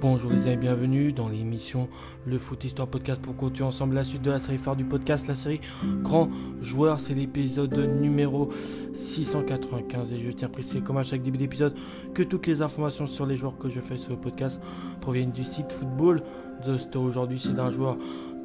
[0.00, 1.88] Bonjour les amis, bienvenue dans l'émission
[2.24, 5.26] Le Foot Histoire Podcast pour continuer ensemble la suite de la série phare du podcast,
[5.26, 5.60] la série
[6.02, 7.00] Grand Joueur.
[7.00, 8.52] C'est l'épisode numéro
[8.94, 11.74] 695 et je tiens à préciser comme à chaque début d'épisode
[12.14, 14.60] que toutes les informations sur les joueurs que je fais sur le podcast
[15.00, 16.22] proviennent du site Football
[16.64, 17.02] de Store.
[17.02, 17.96] Aujourd'hui, c'est d'un joueur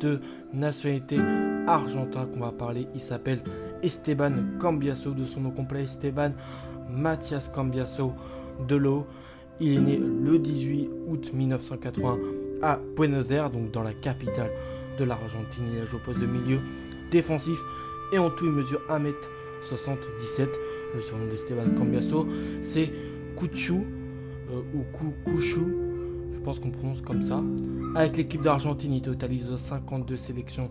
[0.00, 0.22] de
[0.54, 1.18] nationalité
[1.66, 2.88] argentin qu'on va parler.
[2.94, 3.42] Il s'appelle
[3.82, 6.30] Esteban Cambiaso, de son nom complet Esteban
[6.88, 8.14] Mathias Cambiaso
[8.66, 9.06] de l'eau.
[9.60, 12.18] Il est né le 18 août 1980
[12.62, 14.50] à Buenos Aires, donc dans la capitale
[14.98, 15.64] de l'Argentine.
[15.74, 16.60] Il a joué au poste de milieu
[17.10, 17.58] défensif
[18.12, 20.48] et en tout il mesure 1m77.
[20.94, 22.26] Le surnom d'Esteban Cambiaso,
[22.62, 22.90] c'est
[23.36, 23.80] Kuchu
[24.50, 24.84] euh, ou
[25.24, 25.60] Kuchu,
[26.32, 27.42] je pense qu'on prononce comme ça.
[27.94, 30.70] Avec l'équipe d'Argentine, il totalise 52 sélections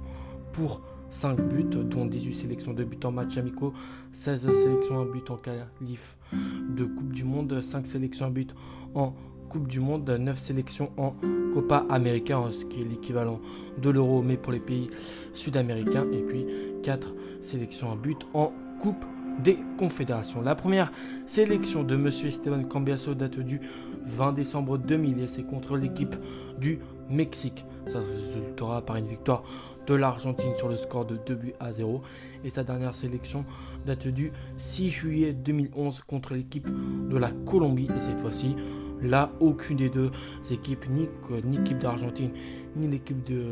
[0.53, 3.73] pour 5 buts, dont 18 sélections de buts en match amicaux,
[4.13, 8.55] 16 sélections en but en qualif de Coupe du Monde, 5 sélections en but
[8.95, 9.13] en
[9.49, 11.13] Coupe du Monde, 9 sélections en
[11.53, 13.39] Copa América, hein, ce qui est l'équivalent
[13.81, 14.89] de l'euro, mais pour les pays
[15.33, 16.45] sud-américains, et puis
[16.83, 19.05] 4 sélections en but en Coupe
[19.43, 20.41] des Confédérations.
[20.41, 20.91] La première
[21.27, 22.07] sélection de M.
[22.07, 23.61] Esteban Cambiaso date du
[24.05, 26.15] 20 décembre 2000 et c'est contre l'équipe
[26.59, 27.65] du Mexique.
[27.87, 29.43] Ça se résultera par une victoire
[29.87, 32.01] de l'Argentine sur le score de 2 buts à 0.
[32.43, 33.45] Et sa dernière sélection
[33.85, 36.67] date du 6 juillet 2011 contre l'équipe
[37.09, 37.87] de la Colombie.
[37.97, 38.55] Et cette fois-ci,
[39.01, 40.11] là, aucune des deux
[40.49, 41.07] équipes, ni,
[41.51, 42.31] l'équipe d'Argentine,
[42.75, 43.43] ni l'équipe de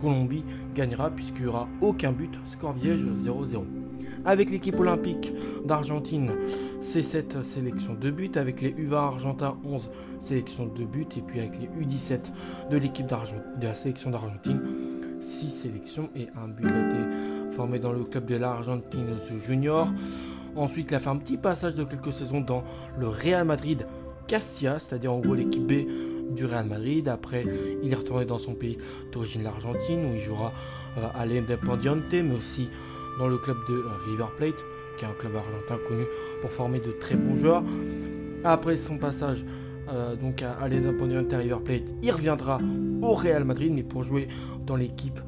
[0.00, 2.38] Colombie, gagnera puisqu'il n'y aura aucun but.
[2.50, 3.85] Score vierge 0-0.
[4.26, 5.32] Avec l'équipe olympique
[5.64, 6.32] d'Argentine,
[6.80, 8.32] c'est 7 sélections de buts.
[8.34, 9.88] Avec les U20 argentins, 11
[10.20, 11.06] sélections de buts.
[11.16, 12.18] Et puis avec les U17
[12.68, 14.60] de l'équipe de la sélection d'Argentine,
[15.20, 19.86] 6 sélections et un but a été formé dans le club de l'Argentine Junior.
[20.56, 22.64] Ensuite, il a fait un petit passage de quelques saisons dans
[22.98, 23.86] le Real Madrid
[24.26, 25.86] Castilla, c'est-à-dire en gros l'équipe B
[26.34, 27.06] du Real Madrid.
[27.06, 27.44] Après,
[27.82, 28.76] il est retourné dans son pays
[29.12, 30.52] d'origine, l'Argentine, où il jouera
[30.98, 32.68] euh, à l'Independiente, mais aussi
[33.18, 34.64] dans le club de River Plate,
[34.96, 36.04] qui est un club argentin connu
[36.40, 37.62] pour former de très bons joueurs.
[38.44, 39.44] Après son passage
[39.88, 42.58] euh, donc à, à l'Independiente River Plate, il reviendra
[43.02, 44.28] au Real Madrid, mais pour jouer
[44.66, 45.20] dans l'équipe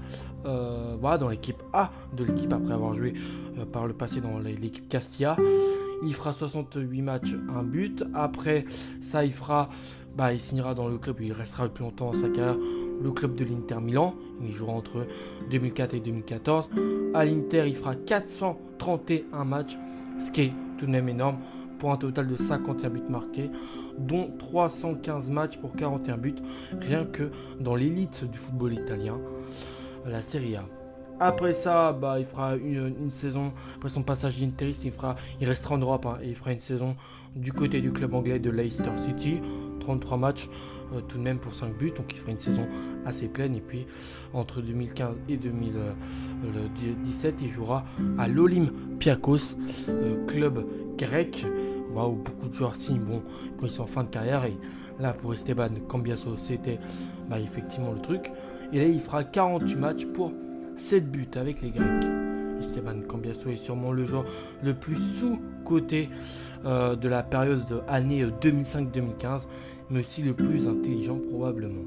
[0.46, 3.14] euh, voilà, dans l'équipe A de l'équipe après avoir joué
[3.58, 5.36] euh, par le passé dans l'équipe Castilla.
[6.04, 8.04] Il fera 68 matchs, un but.
[8.14, 8.64] Après
[9.02, 9.68] ça, il fera,
[10.16, 12.56] bah, il signera dans le club, il restera plus longtemps dans sa carrière,
[13.02, 14.14] le club de l'Inter Milan.
[14.42, 15.06] Il jouera entre
[15.50, 16.70] 2004 et 2014.
[17.14, 19.76] À l'Inter, il fera 431 matchs,
[20.18, 21.38] ce qui est tout de même énorme
[21.78, 23.50] pour un total de 51 buts marqués,
[23.98, 26.34] dont 315 matchs pour 41 buts,
[26.80, 29.18] rien que dans l'élite du football italien,
[30.06, 30.64] la Serie A.
[31.20, 35.74] Après ça, bah, il fera une, saison, après son passage d'interiste, il, fera, il restera
[35.74, 36.94] en Europe hein, et il fera une saison
[37.34, 39.40] du côté du club anglais de Leicester City,
[39.80, 40.48] 33 matchs
[40.94, 42.66] euh, tout de même pour 5 buts, donc il fera une saison
[43.06, 43.54] assez pleine.
[43.54, 43.86] Et puis
[44.32, 47.84] entre 2015 et 2017, il jouera
[48.18, 49.56] à l'Olympiakos,
[49.88, 50.64] euh, club
[50.96, 51.46] grec
[52.06, 53.22] où beaucoup de joueurs signent bon,
[53.58, 54.44] quand sont en fin de carrière.
[54.44, 54.56] Et
[55.00, 56.78] là, pour Esteban Cambiaso, c'était
[57.28, 58.30] bah, effectivement le truc.
[58.72, 60.32] Et là, il fera 48 matchs pour
[60.76, 62.06] 7 buts avec les Grecs.
[62.60, 64.24] Esteban Cambiaso est sûrement le joueur
[64.62, 66.10] le plus sous-coté
[66.64, 69.42] euh, de la période de année 2005-2015,
[69.90, 71.84] mais aussi le plus intelligent probablement.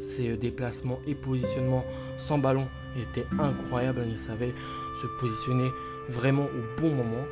[0.00, 1.84] Ses déplacements et positionnements
[2.18, 2.66] sans ballon
[3.00, 4.04] étaient incroyables.
[4.10, 4.52] Il savait
[5.00, 5.68] se positionner
[6.08, 7.24] vraiment au bon moment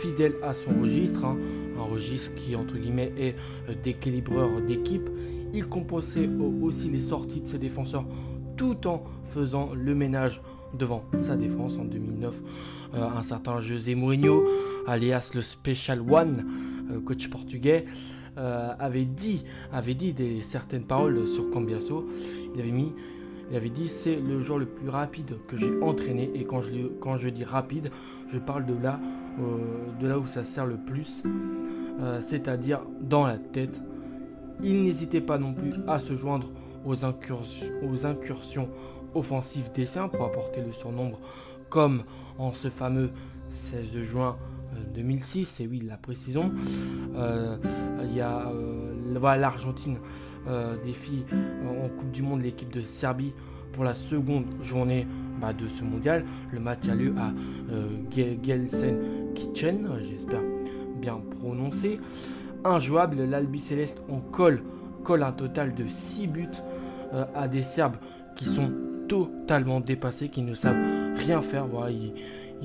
[0.00, 1.36] fidèle à son registre, hein.
[1.78, 3.34] un registre qui entre guillemets est
[3.82, 5.10] d'équilibreur d'équipe.
[5.52, 6.28] Il composait
[6.62, 8.04] aussi les sorties de ses défenseurs
[8.56, 10.40] tout en faisant le ménage
[10.78, 12.40] devant sa défense en 2009.
[12.94, 14.44] Euh, un certain José Mourinho,
[14.86, 16.44] alias le Special One,
[16.90, 17.84] euh, coach portugais,
[18.36, 22.08] avait dit, avait dit des, certaines paroles sur Cambiaso.
[22.54, 22.92] Il avait mis
[23.50, 26.86] il avait dit c'est le joueur le plus rapide que j'ai entraîné et quand je,
[27.00, 27.90] quand je dis rapide,
[28.28, 29.00] je parle de là,
[29.40, 31.22] euh, de là où ça sert le plus,
[32.00, 33.80] euh, c'est-à-dire dans la tête.
[34.62, 36.48] Il n'hésitait pas non plus à se joindre
[36.84, 38.68] aux, incursions, aux incursions
[39.14, 41.18] offensives des siens pour apporter le surnombre
[41.68, 42.04] comme
[42.38, 43.10] en ce fameux
[43.50, 44.36] 16 juin
[44.94, 46.50] 2006, euh, et oui, la précision.
[47.14, 48.52] il y a
[49.36, 49.98] l'Argentine
[50.48, 53.32] euh, filles en Coupe du Monde, l'équipe de Serbie
[53.72, 55.06] pour la seconde journée
[55.40, 56.24] bah, de ce mondial.
[56.52, 57.32] Le match a lieu à
[57.70, 60.40] euh, Gelsenkirchen, j'espère
[61.00, 62.00] bien prononcé.
[62.64, 64.62] Injouable, l'Albi Céleste en colle,
[65.08, 66.48] un total de 6 buts
[67.14, 67.96] euh, à des Serbes
[68.36, 68.70] qui sont
[69.08, 71.66] totalement dépassés, qui ne savent rien faire.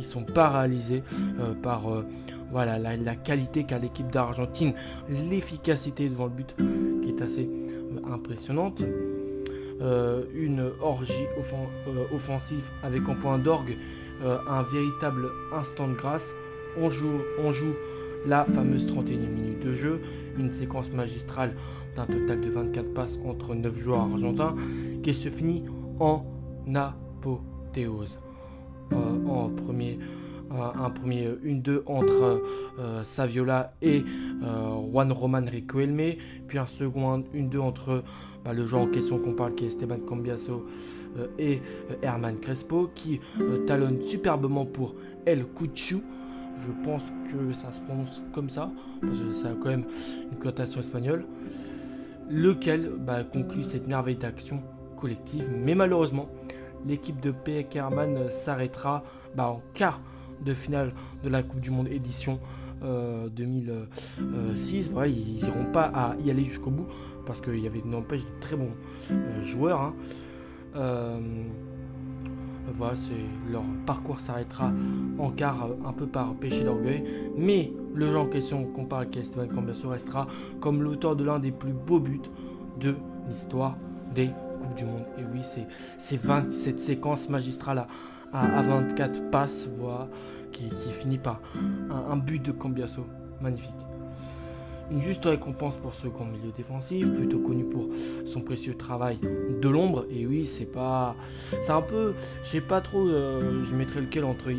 [0.04, 1.04] Sont paralysés
[1.62, 1.84] par
[2.52, 4.74] voilà, la, qualité qu'a l'équipe d'Argentine,
[5.30, 6.56] l'efficacité devant le but
[7.02, 7.50] qui est assez
[8.12, 8.84] impressionnante.
[9.82, 11.28] une orgie
[12.14, 13.78] offensive avec en point d'orgue
[14.24, 16.28] un véritable instant de grâce.
[16.78, 17.74] On joue, on joue
[18.26, 20.02] la fameuse 31e minute de jeu,
[20.38, 21.56] une séquence magistrale
[21.96, 24.56] d'un total de 24 passes entre 9 joueurs argentins
[25.04, 25.64] qui se finit
[26.00, 26.26] en
[26.74, 28.20] apothéose.
[28.94, 30.00] Euh, en premier,
[30.52, 32.42] un premier 1-2 entre
[32.80, 34.04] euh, Saviola et
[34.44, 36.16] euh, Juan Roman Riquelme,
[36.48, 38.04] puis un second 1-2 entre
[38.44, 40.66] bah, le joueur en question qu'on parle qui est Esteban Cambiaso
[41.40, 41.62] et
[42.02, 43.22] Herman Crespo qui
[43.66, 44.96] talonne superbement pour
[45.26, 46.02] El Cuchu
[46.60, 48.72] je pense que ça se prononce comme ça,
[49.02, 49.86] parce que ça a quand même
[50.32, 51.26] une connotation espagnole,
[52.30, 54.62] lequel bah, conclut cette merveille d'action
[54.98, 55.48] collective.
[55.54, 56.30] Mais malheureusement,
[56.86, 57.66] l'équipe de P.
[57.74, 59.04] Herman s'arrêtera
[59.36, 60.02] bah, en quart
[60.44, 60.94] de finale
[61.24, 62.40] de la Coupe du Monde édition
[62.82, 64.92] 2006.
[64.96, 66.88] Euh, ils n'iront pas à y aller jusqu'au bout
[67.26, 68.72] parce qu'il y avait n'empêche de très bons
[69.12, 69.82] euh, joueurs.
[69.82, 69.94] Hein.
[70.76, 71.20] Euh,
[73.52, 74.72] leur parcours s'arrêtera
[75.20, 77.04] en quart un peu par péché d'orgueil.
[77.38, 80.28] Mais le genre en question qu'on parle qui Esteban Cambiaso restera
[80.60, 82.22] comme l'auteur de l'un des plus beaux buts
[82.80, 82.96] de
[83.28, 83.78] l'histoire
[84.14, 84.30] des
[84.76, 85.06] Du Monde.
[85.18, 86.20] Et oui, c'est
[86.52, 87.86] cette séquence magistrale
[88.34, 90.10] à, 24 passes, voilà,
[90.52, 91.42] qui, finit par
[92.10, 93.06] un, but de Cambiaso.
[93.42, 93.72] Magnifique.
[94.92, 97.90] Une juste récompense pour ce grand milieu défensif, plutôt connu pour
[98.26, 99.18] son précieux travail
[99.62, 100.06] de l'ombre.
[100.12, 101.16] Et oui, c'est pas.
[101.64, 102.14] C'est un peu.
[102.44, 103.08] Je sais pas trop.
[103.08, 104.52] Euh, je mettrais lequel entre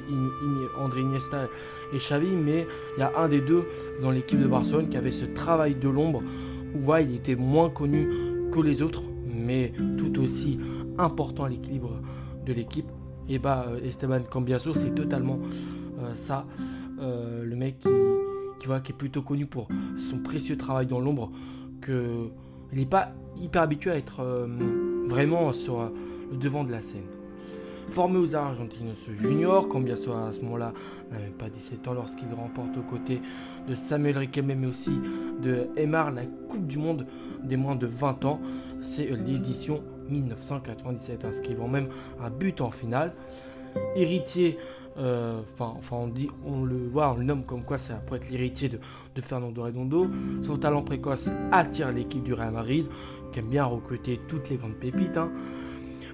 [0.79, 1.49] André Iniesta
[1.95, 2.67] et Xavi, mais
[2.97, 3.65] il y a un des deux
[4.03, 6.23] dans l'équipe de Barcelone qui avait ce travail de l'ombre
[6.75, 8.09] où il était moins connu
[8.53, 9.03] que les autres,
[9.47, 10.59] mais tout aussi
[10.99, 12.03] important l'équilibre
[12.45, 12.91] de l'équipe.
[13.29, 15.39] Et bah, euh, Esteban Cambiaso, c'est totalement
[16.01, 16.45] euh, ça.
[16.99, 17.89] le mec qui
[18.59, 21.31] qui, qui est plutôt connu pour son précieux travail dans l'ombre,
[21.81, 22.31] que
[22.73, 24.47] il n'est pas hyper habitué à être euh,
[25.09, 25.89] vraiment sur euh,
[26.31, 27.07] le devant de la scène.
[27.91, 30.73] Formé aux Argentinos Junior, soit à ce moment-là
[31.11, 33.21] n'avait pas 17 ans lorsqu'il remporte aux côtés
[33.69, 34.99] de Samuel Riquelme mais aussi
[35.43, 37.07] de Emar la Coupe du Monde
[37.43, 38.41] des moins de 20 ans.
[38.83, 41.89] C'est l'édition 1997, inscrivant même
[42.23, 43.13] un but en finale.
[43.95, 44.59] Héritier
[44.99, 46.11] euh, enfin,
[46.47, 50.07] on le voit, on le nomme comme quoi ça pourrait être l'héritier de, Fernando Redondo.
[50.43, 52.87] Son talent précoce attire l'équipe du Real Madrid,
[53.33, 55.31] qui aime bien recruter toutes les grandes pépites, hein.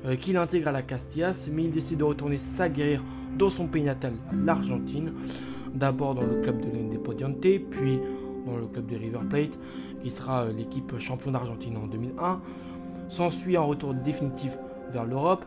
[0.05, 3.03] Euh, qu'il intègre à la Castillas, mais il décide de retourner s'aguerrir
[3.39, 5.13] dans son pays natal, l'Argentine.
[5.75, 7.99] D'abord dans le club de l'Independiente, puis
[8.47, 9.59] dans le club de River Plate,
[10.03, 12.41] qui sera euh, l'équipe champion d'Argentine en 2001.
[13.09, 14.57] S'ensuit un retour définitif
[14.93, 15.45] vers l'Europe.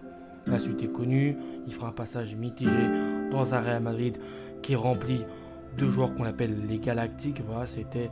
[0.48, 1.36] La suite est connue,
[1.68, 2.72] il fera un passage mitigé
[3.32, 4.18] dans un Real Madrid
[4.62, 5.26] qui est rempli
[5.78, 7.42] de joueurs qu'on appelle les Galactiques.
[7.66, 8.10] C'était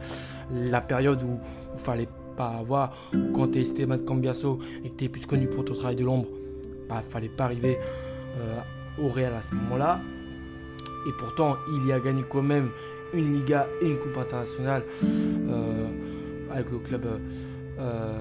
[0.51, 1.39] la période où
[1.73, 2.93] il fallait pas avoir,
[3.33, 6.03] quand tu es Esteban Cambiaso et que tu es plus connu pour ton travail de
[6.03, 6.27] l'ombre,
[6.89, 7.77] bah, fallait pas arriver
[8.39, 8.59] euh,
[9.01, 10.01] au Real à ce moment-là.
[11.07, 12.69] Et pourtant, il y a gagné quand même
[13.13, 15.87] une Liga et une Coupe internationale euh,
[16.51, 17.05] avec le club.
[17.79, 18.17] Euh,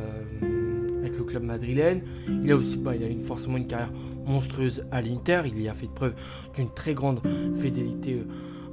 [1.01, 2.03] avec le club madrilène.
[2.29, 3.91] Il a aussi bah, il a une, forcément une carrière
[4.25, 5.43] monstrueuse à l'Inter.
[5.47, 6.15] Il y a fait preuve
[6.55, 7.21] d'une très grande
[7.57, 8.25] fidélité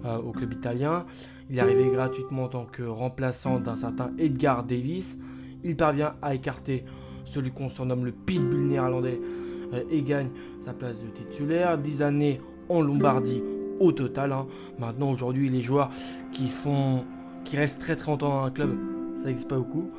[0.06, 1.06] au club italien.
[1.50, 5.18] Il est arrivé gratuitement en tant que remplaçant d'un certain Edgar Davis.
[5.64, 6.86] Il parvient à écarter
[7.26, 9.20] celui qu'on surnomme le pitbull néerlandais
[9.74, 10.30] euh, et gagne
[10.66, 11.78] sa place de titulaire.
[11.78, 13.44] 10 années en Lombardie
[13.80, 14.32] au total.
[14.32, 14.48] Hein.
[14.78, 15.92] Maintenant, aujourd'hui, les joueurs
[16.32, 17.06] qui font,
[17.44, 18.78] qui restent très très longtemps dans un club,
[19.20, 19.92] ça n'existe pas beaucoup.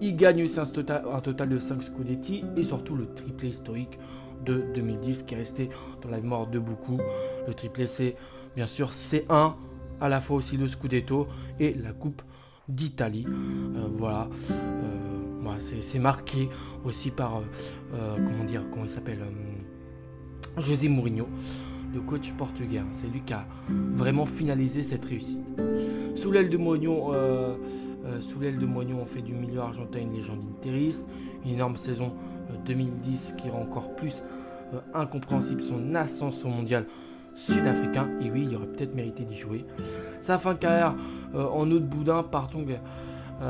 [0.00, 3.98] Il gagne aussi un total, de 5 Scudetti et surtout le triplé historique
[4.44, 5.70] de 2010 qui est resté
[6.02, 6.98] dans la mémoire de beaucoup.
[7.46, 8.14] Le triplé c'est
[8.54, 9.54] bien sûr C1,
[10.00, 12.20] à la fois aussi le Scudetto et la Coupe
[12.68, 13.24] d'Italie.
[13.28, 16.48] Euh, voilà, euh, c'est marqué
[16.84, 17.42] aussi par,
[17.94, 19.20] euh, comment dire, comment il s'appelle
[20.58, 21.28] José Mourinho,
[21.94, 22.82] le coach portugais.
[22.92, 23.46] C'est lui qui a
[23.94, 25.38] vraiment finalisé cette réussite.
[26.14, 27.12] Sous l'aile de Mourinho,
[28.20, 31.06] sous l'aile de Mourinho, on fait du milieu argentin une légende interiste,
[31.44, 32.12] une énorme saison
[32.64, 34.22] 2010 qui rend encore plus
[34.94, 36.86] incompréhensible son ascension mondiale
[37.34, 38.08] sud-africain.
[38.20, 39.64] Et oui, il aurait peut-être mérité d'y jouer.
[40.26, 40.96] Sa fin de carrière
[41.34, 42.24] en eau de boudin,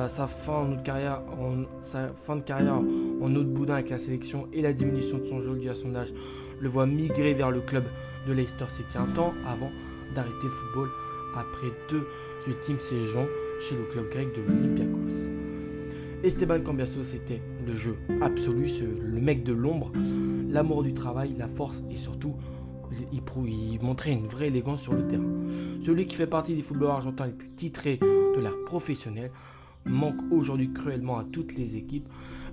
[0.08, 5.24] sa fin de carrière, en, sa fin boudin avec la sélection et la diminution de
[5.24, 6.12] son jeu dû à son âge
[6.60, 7.84] le voit migrer vers le club
[8.28, 9.70] de Leicester City un temps avant
[10.14, 10.90] d'arrêter le football
[11.34, 12.06] après deux
[12.46, 13.26] ultimes saisons
[13.58, 16.24] chez le club grec de l'Olympiakos.
[16.24, 18.68] Esteban Cambiaso, c'était le jeu absolu,
[19.02, 19.92] le mec de l'ombre,
[20.50, 22.34] l'amour du travail, la force et surtout,
[23.12, 25.24] il, montrait une vraie élégance sur le terrain.
[25.84, 29.30] Celui qui fait partie des footballeurs argentins les plus titrés de l'art professionnel.
[29.86, 32.08] manque aujourd'hui cruellement à toutes les équipes,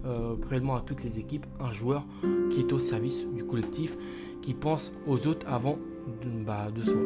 [0.06, 2.06] euh, cruellement à toutes les équipes, un joueur
[2.52, 3.98] qui est au service du collectif,
[4.42, 5.80] qui pense aux autres avant
[6.22, 7.02] de, bah, de soi.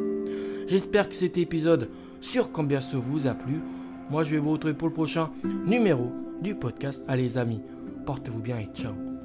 [0.68, 3.62] J'espère que cet épisode sur Combien se vous a plu.
[4.10, 5.30] Moi, je vais vous retrouver pour le prochain
[5.66, 7.02] numéro du podcast.
[7.08, 7.62] Allez, amis,
[8.06, 9.17] portez-vous bien et ciao.